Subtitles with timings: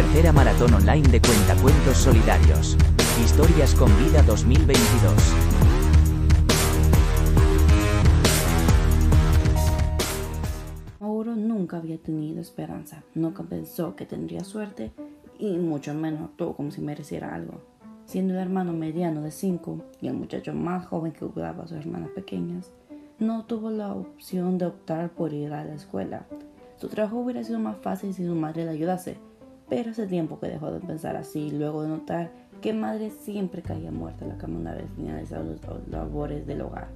[0.00, 2.74] Tercera maratón online de cuentacuentos solidarios.
[3.22, 5.12] Historias con vida 2022.
[11.00, 14.90] Mauro nunca había tenido esperanza, nunca pensó que tendría suerte
[15.38, 17.60] y mucho menos actuó como si mereciera algo.
[18.06, 21.76] Siendo el hermano mediano de cinco y el muchacho más joven que cuidaba a sus
[21.76, 22.72] hermanas pequeñas,
[23.18, 26.24] no tuvo la opción de optar por ir a la escuela.
[26.78, 29.18] Su trabajo hubiera sido más fácil si su madre le ayudase,
[29.70, 33.92] pero hace tiempo que dejó de pensar así, luego de notar que madre siempre caía
[33.92, 36.88] muerta en la cama una vez finalizados los labores del hogar.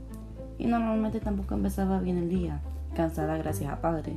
[0.58, 2.60] Y normalmente tampoco empezaba bien el día,
[2.94, 4.16] cansada gracias a padre.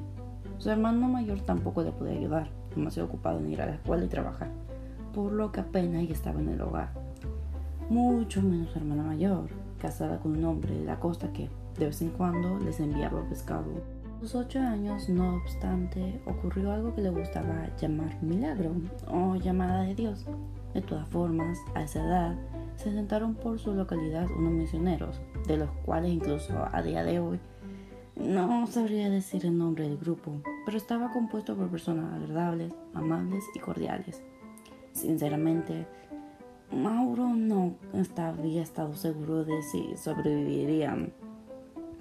[0.57, 4.09] Su hermano mayor tampoco le podía ayudar, demasiado ocupado en ir a la escuela y
[4.09, 4.49] trabajar,
[5.13, 6.89] por lo que apenas ella estaba en el hogar.
[7.91, 11.47] Mucho menos su hermana mayor, casada con un hombre de la costa que,
[11.77, 13.65] de vez en cuando, les enviaba pescado.
[14.17, 18.73] A los ocho años, no obstante, ocurrió algo que le gustaba llamar milagro
[19.07, 20.25] o llamada de Dios.
[20.73, 22.35] De todas formas, a esa edad,
[22.77, 27.39] se sentaron por su localidad unos misioneros, de los cuales incluso a día de hoy
[28.15, 33.59] no sabría decir el nombre del grupo, pero estaba compuesto por personas agradables, amables y
[33.59, 34.23] cordiales.
[34.93, 35.85] Sinceramente,
[36.71, 37.75] Mauro no
[38.17, 41.13] había estado seguro de si sobrevivirían,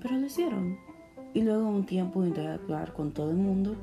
[0.00, 0.85] pero lo hicieron.
[1.36, 3.76] Y luego un tiempo de interactuar con todo el mundo,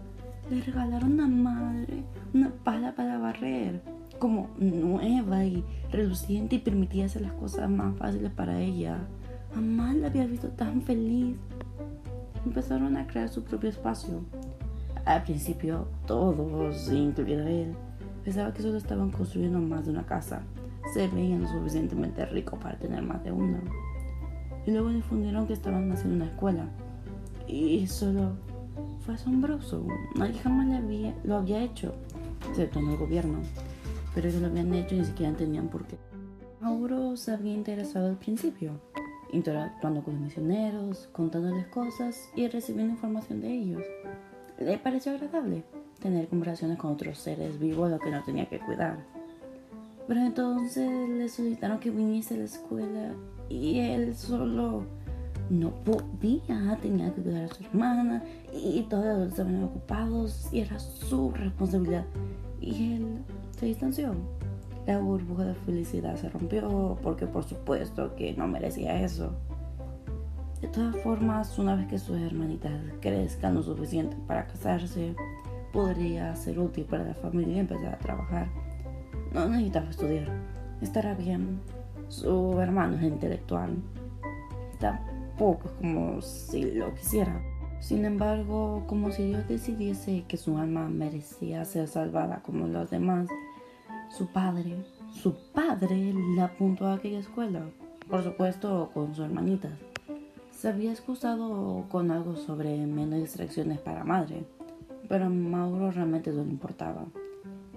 [0.50, 3.80] le regalaron a madre una pala para barrer,
[4.18, 8.98] como nueva y reluciente y permitía hacer las cosas más fáciles para ella.
[9.54, 11.38] Jamás la había visto tan feliz
[12.44, 14.22] empezaron a crear su propio espacio.
[15.06, 17.76] Al principio, todos, incluido él,
[18.24, 20.42] pensaban que solo estaban construyendo más de una casa.
[20.92, 23.62] Se veían suficientemente ricos para tener más de una.
[24.66, 26.68] Y luego difundieron que estaban haciendo una escuela.
[27.48, 28.34] Y solo
[29.06, 29.86] fue asombroso.
[30.16, 30.82] Nadie jamás
[31.24, 31.94] lo había hecho,
[32.50, 33.40] excepto en el gobierno.
[34.16, 35.98] Pero ellos lo habían hecho y ni siquiera entendían por qué.
[36.62, 38.80] Mauro se había interesado al principio
[39.34, 43.82] interactuando con los misioneros, contándoles cosas y recibiendo información de ellos.
[44.60, 45.64] Le pareció agradable
[46.00, 49.04] tener conversaciones con otros seres vivos a los que no tenía que cuidar.
[50.08, 53.14] Pero entonces le solicitaron que viniese a la escuela
[53.50, 54.86] y él solo
[55.50, 61.32] no podía, tenía que cuidar a su hermana y todos estaban ocupados y era su
[61.32, 62.06] responsabilidad.
[62.60, 63.18] Y él
[63.58, 64.16] se distanció.
[64.86, 69.32] La burbuja de felicidad se rompió porque por supuesto que no merecía eso.
[70.62, 75.14] De todas formas, una vez que sus hermanitas crezcan lo suficiente para casarse,
[75.74, 78.48] podría ser útil para la familia y empezar a trabajar.
[79.34, 80.30] No necesitaba estudiar,
[80.82, 81.60] estará bien.
[82.08, 83.76] Su hermano es intelectual.
[85.38, 87.42] Es como si lo quisiera.
[87.80, 93.28] Sin embargo, como si Dios decidiese que su alma merecía ser salvada como los demás,
[94.10, 94.78] su padre,
[95.12, 97.66] su padre la apuntó a aquella escuela,
[98.10, 99.74] por supuesto con sus hermanitas.
[100.52, 104.46] Se había excusado con algo sobre menos distracciones para madre,
[105.10, 107.06] pero a Mauro realmente no le importaba.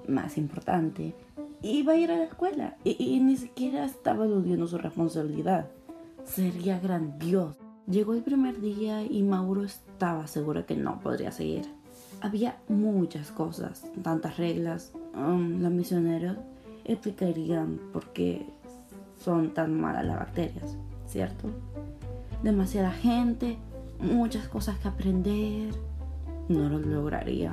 [0.06, 1.14] Más importante,
[1.62, 5.66] iba a ir a la escuela y, y ni siquiera estaba eludiendo su responsabilidad.
[6.26, 7.56] Sería grandioso.
[7.86, 11.64] Llegó el primer día y Mauro estaba seguro que no podría seguir.
[12.20, 16.36] Había muchas cosas, tantas reglas, Um, los misioneros
[16.84, 18.46] explicarían por qué
[19.18, 20.76] son tan malas las bacterias,
[21.06, 21.48] ¿cierto?
[22.42, 23.56] Demasiada gente,
[23.98, 25.74] muchas cosas que aprender.
[26.48, 27.52] No lo lograría.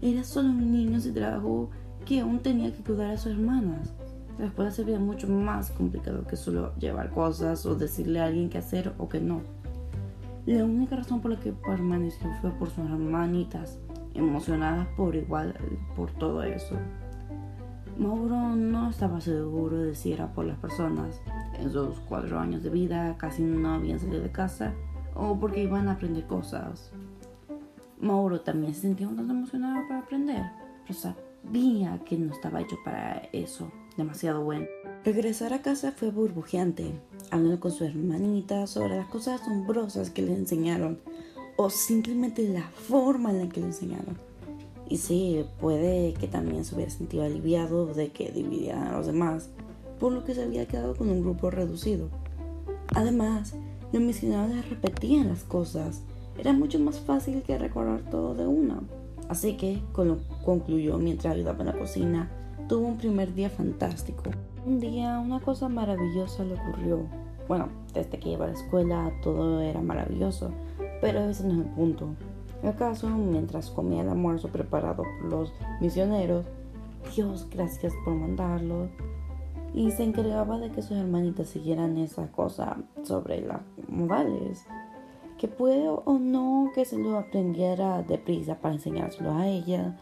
[0.00, 1.70] Era solo un niño sin trabajo
[2.06, 3.92] que aún tenía que cuidar a sus hermanas.
[4.38, 8.50] La escuela se veía mucho más complicado que solo llevar cosas o decirle a alguien
[8.50, 9.42] qué hacer o que no.
[10.46, 13.78] La única razón por la que permaneció fue por sus hermanitas
[14.14, 15.54] emocionadas por igual
[15.96, 16.76] por todo eso.
[17.98, 21.20] Mauro no estaba seguro de si era por las personas.
[21.58, 24.72] En sus cuatro años de vida casi no habían salido de casa
[25.14, 26.90] o porque iban a aprender cosas.
[28.00, 30.42] Mauro también se sentía un tanto emocionado para aprender,
[30.86, 34.66] pero sabía que no estaba hecho para eso, demasiado bueno.
[35.04, 36.92] Regresar a casa fue burbujeante,
[37.30, 41.00] hablando con su hermanita sobre las cosas asombrosas que le enseñaron
[41.56, 44.18] o simplemente la forma en la que le enseñaron.
[44.88, 49.50] Y sí, puede que también se hubiera sentido aliviado de que dividieran a los demás,
[49.98, 52.08] por lo que se había quedado con un grupo reducido.
[52.94, 53.54] Además,
[53.92, 56.02] los misioneros repetían las cosas.
[56.36, 58.82] Era mucho más fácil que recordar todo de una.
[59.28, 59.80] Así que
[60.44, 62.30] concluyó mientras ayudaba en la cocina.
[62.68, 64.22] Tuvo un primer día fantástico.
[64.66, 67.00] Un día una cosa maravillosa le ocurrió.
[67.48, 70.50] Bueno, desde que iba a la escuela todo era maravilloso
[71.04, 72.14] pero ese no es el punto.
[72.62, 75.52] ¿Acaso, mientras comía el almuerzo preparado por los
[75.82, 76.46] misioneros,
[77.14, 78.88] Dios, gracias por mandarlo.
[79.74, 84.64] Y se encargaba de que sus hermanitas siguieran esa cosa sobre las modales.
[85.36, 89.98] Que puede o no que se lo aprendiera deprisa para enseñárselo a ella.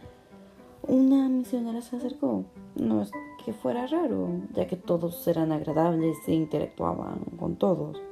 [0.88, 2.44] Una misionera se acercó.
[2.75, 3.12] No es
[3.44, 8.02] que fuera raro, ya que todos eran agradables e interactuaban con todos.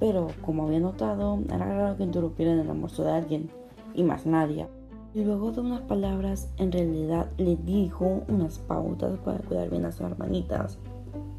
[0.00, 3.50] Pero, como había notado, era raro que interrumpieran el almuerzo de alguien,
[3.94, 4.66] y más nadie.
[5.12, 9.92] Y luego de unas palabras, en realidad le dijo unas pautas para cuidar bien a
[9.92, 10.78] sus hermanitas.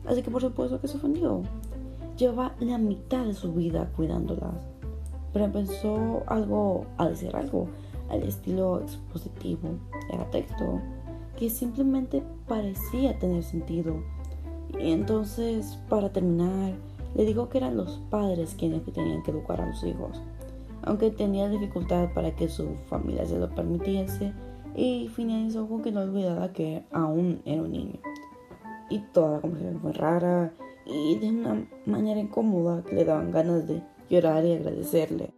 [0.06, 1.42] Así que por supuesto que se ofendió.
[2.18, 4.68] Llevaba la mitad de su vida cuidándolas.
[5.34, 7.68] Pero empezó algo a decir algo
[8.10, 9.70] al estilo expositivo.
[10.12, 10.82] Era texto
[11.38, 13.96] que simplemente parecía tener sentido.
[14.80, 16.74] Y entonces, para terminar,
[17.16, 20.22] le dijo que eran los padres quienes tenían que educar a los hijos
[20.86, 24.34] aunque tenía dificultad para que su familia se lo permitiese,
[24.76, 28.00] y finalizó con que no olvidara que aún era un niño.
[28.90, 30.54] Y toda la conversación fue rara
[30.86, 35.32] y de una manera incómoda que le daban ganas de llorar y agradecerle.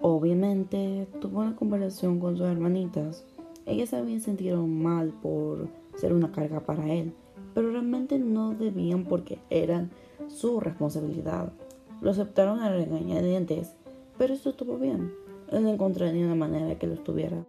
[0.00, 3.24] Obviamente tuvo una conversación con sus hermanitas.
[3.66, 7.12] Ellas se habían sentido mal por ser una carga para él,
[7.54, 9.90] pero realmente no debían porque eran
[10.28, 11.52] su responsabilidad.
[12.00, 13.74] Lo aceptaron a regañadientes
[14.18, 15.12] pero eso estuvo bien.
[15.50, 17.46] Él no encontraría una manera que lo estuviera.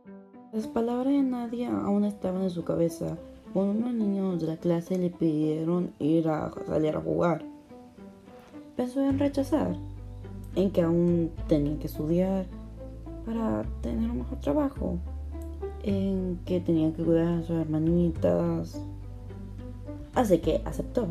[0.54, 3.18] Las palabras de Nadia aún estaban en su cabeza
[3.52, 7.44] cuando unos niños de la clase le pidieron ir a salir a jugar.
[8.78, 9.76] Pensó en rechazar,
[10.56, 12.46] en que aún tenía que estudiar
[13.26, 14.98] para tener un mejor trabajo,
[15.84, 18.84] en que tenía que cuidar a sus hermanitas.
[20.14, 21.08] Así que aceptó.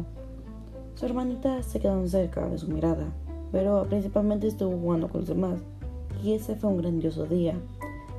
[0.95, 3.07] Sus hermanitas se quedaron cerca de su mirada
[3.53, 5.61] pero principalmente estuvo jugando con los demás.
[6.23, 7.55] Y ese fue un grandioso día,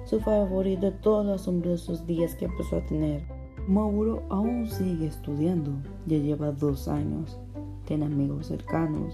[0.05, 3.23] su favorito de todos los asombrosos días que empezó a tener.
[3.67, 5.71] Mauro aún sigue estudiando,
[6.07, 7.37] ya lleva dos años,
[7.85, 9.13] tiene amigos cercanos,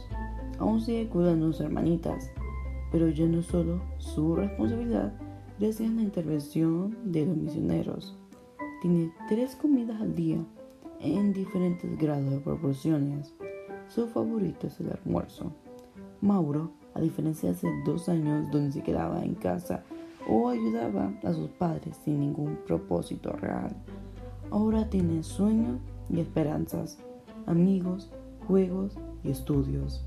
[0.59, 2.31] aún sigue cuidando a sus hermanitas,
[2.91, 5.13] pero ya no es solo su responsabilidad
[5.59, 8.15] gracias a la intervención de los misioneros.
[8.81, 10.37] Tiene tres comidas al día
[10.99, 13.33] en diferentes grados de proporciones.
[13.87, 15.51] Su favorito es el almuerzo.
[16.21, 19.83] Mauro, a diferencia de hace dos años donde se quedaba en casa
[20.27, 23.75] o ayudaba a sus padres sin ningún propósito real,
[24.49, 25.79] ahora tiene sueños
[26.09, 26.97] y esperanzas,
[27.45, 28.11] amigos,
[28.47, 30.05] juegos y estudios.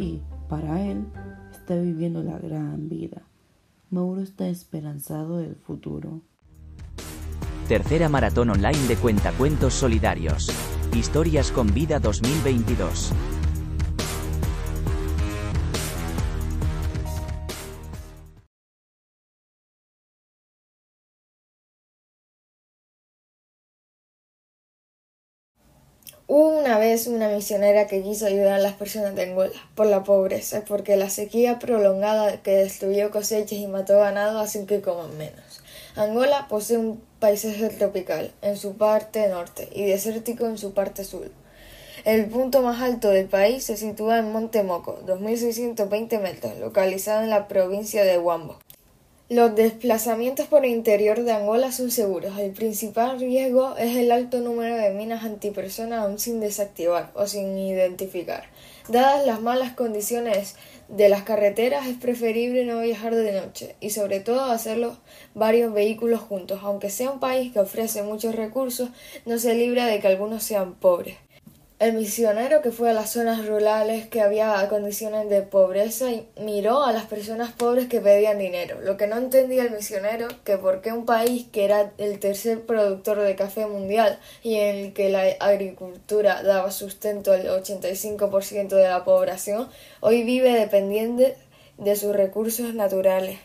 [0.00, 1.04] Y para él
[1.52, 3.20] está viviendo la gran vida.
[3.90, 6.22] Mauro está esperanzado del futuro.
[7.68, 10.50] Tercera maratón online de cuentacuentos solidarios.
[10.94, 13.12] Historias con vida 2022.
[26.70, 30.62] Una vez una misionera que quiso ayudar a las personas de Angola por la pobreza,
[30.68, 35.62] porque la sequía prolongada que destruyó cosechas y mató ganado hacen que coman menos.
[35.96, 41.28] Angola posee un paisaje tropical en su parte norte y desértico en su parte sur.
[42.04, 47.30] El punto más alto del país se sitúa en Monte Moco, 2.620 metros, localizado en
[47.30, 48.60] la provincia de Huambo.
[49.30, 52.36] Los desplazamientos por el interior de Angola son seguros.
[52.36, 57.56] El principal riesgo es el alto número de minas antipersona aún sin desactivar o sin
[57.56, 58.46] identificar.
[58.88, 60.56] Dadas las malas condiciones
[60.88, 64.96] de las carreteras, es preferible no viajar de noche y sobre todo hacerlo
[65.34, 66.58] varios vehículos juntos.
[66.64, 68.88] Aunque sea un país que ofrece muchos recursos,
[69.26, 71.14] no se libra de que algunos sean pobres.
[71.80, 76.82] El misionero que fue a las zonas rurales que había condiciones de pobreza y miró
[76.82, 78.82] a las personas pobres que pedían dinero.
[78.82, 82.66] Lo que no entendía el misionero que por qué un país que era el tercer
[82.66, 88.86] productor de café mundial y en el que la agricultura daba sustento al 85% de
[88.86, 89.70] la población,
[90.00, 91.34] hoy vive dependiente
[91.78, 93.38] de sus recursos naturales.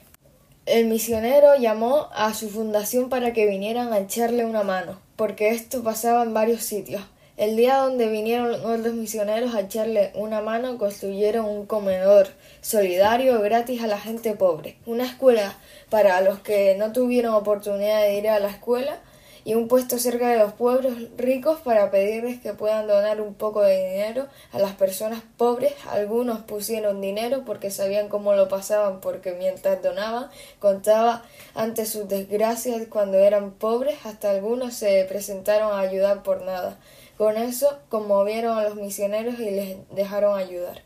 [0.66, 5.84] El misionero llamó a su fundación para que vinieran a echarle una mano, porque esto
[5.84, 7.02] pasaba en varios sitios.
[7.38, 12.30] El día donde vinieron otros misioneros a echarle una mano, construyeron un comedor
[12.62, 15.54] solidario gratis a la gente pobre, una escuela
[15.90, 19.00] para los que no tuvieron oportunidad de ir a la escuela
[19.44, 23.62] y un puesto cerca de los pueblos ricos para pedirles que puedan donar un poco
[23.62, 25.74] de dinero a las personas pobres.
[25.90, 31.24] Algunos pusieron dinero porque sabían cómo lo pasaban porque mientras donaban contaba
[31.54, 36.80] ante sus desgracias cuando eran pobres, hasta algunos se presentaron a ayudar por nada.
[37.18, 40.82] Con eso conmovieron a los misioneros y les dejaron ayudar.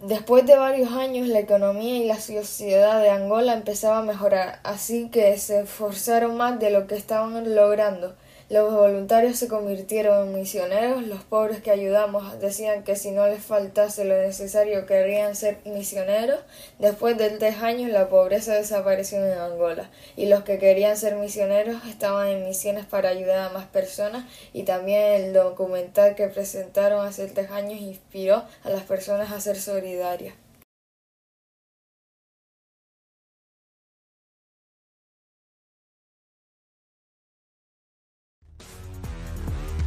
[0.00, 5.10] Después de varios años la economía y la sociedad de Angola empezaba a mejorar, así
[5.10, 8.16] que se esforzaron más de lo que estaban logrando.
[8.50, 13.44] Los voluntarios se convirtieron en misioneros, los pobres que ayudamos decían que si no les
[13.44, 16.40] faltase lo necesario querrían ser misioneros.
[16.80, 21.84] Después de tres años la pobreza desapareció en Angola y los que querían ser misioneros
[21.86, 27.28] estaban en misiones para ayudar a más personas y también el documental que presentaron hace
[27.28, 30.34] tres años inspiró a las personas a ser solidarias.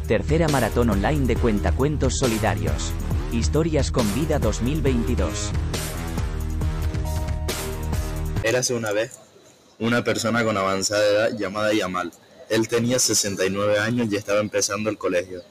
[0.07, 2.91] Tercera maratón online de cuentacuentos solidarios.
[3.31, 5.51] Historias con vida 2022.
[8.43, 9.17] Érase una vez
[9.79, 12.11] una persona con avanzada edad llamada Yamal.
[12.49, 15.41] Él tenía 69 años y estaba empezando el colegio.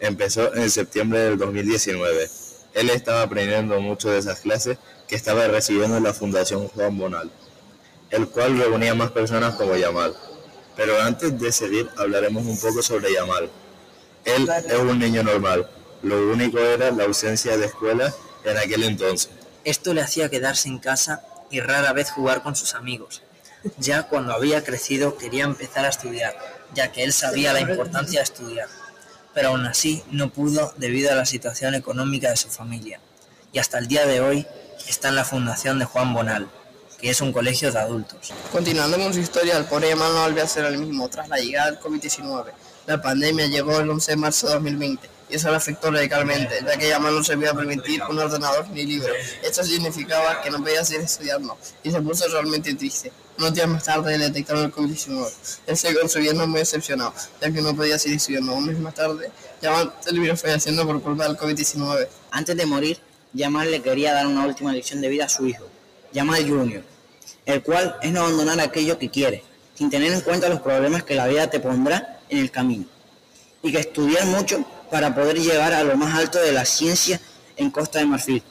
[0.00, 2.30] Empezó en septiembre del 2019.
[2.72, 7.30] Él estaba aprendiendo mucho de esas clases que estaba recibiendo en la Fundación Juan Bonal,
[8.08, 10.14] el cual reunía más personas como Yamal.
[10.76, 13.50] Pero antes de seguir hablaremos un poco sobre Yamal.
[14.24, 15.68] Él es un niño normal.
[16.02, 19.30] Lo único era la ausencia de escuela en aquel entonces.
[19.64, 23.22] Esto le hacía quedarse en casa y rara vez jugar con sus amigos.
[23.78, 26.36] Ya cuando había crecido quería empezar a estudiar,
[26.74, 28.68] ya que él sabía la importancia de estudiar.
[29.34, 33.00] Pero aún así no pudo debido a la situación económica de su familia.
[33.52, 34.46] Y hasta el día de hoy
[34.88, 36.48] está en la fundación de Juan Bonal,
[37.00, 38.32] que es un colegio de adultos.
[38.52, 41.38] Continuando con su historia, el pobre Yamal no volvió a ser el mismo tras la
[41.38, 42.52] llegada del COVID-19.
[42.88, 46.78] La pandemia llegó el 11 de marzo de 2020 y eso le afectó radicalmente, ya
[46.78, 49.12] que Yamal no se podía permitir un ordenador ni libro.
[49.42, 53.12] Esto significaba que no podía seguir estudiando y se puso realmente triste.
[53.36, 55.30] Unos días más tarde le detectaron el COVID-19.
[55.66, 58.54] Él se subiendo muy decepcionado, ya que no podía seguir estudiando.
[58.54, 59.30] Un mes más tarde,
[59.60, 62.08] Yamal terminó falleciendo por culpa del COVID-19.
[62.30, 62.98] Antes de morir,
[63.34, 65.66] Yamal le quería dar una última lección de vida a su hijo,
[66.14, 66.82] Yamal Jr.,
[67.44, 71.16] el cual es no abandonar aquello que quiere, sin tener en cuenta los problemas que
[71.16, 72.84] la vida te pondrá en el camino
[73.62, 77.20] y que estudiar mucho para poder llegar a lo más alto de la ciencia
[77.56, 78.42] en Costa de Marfil.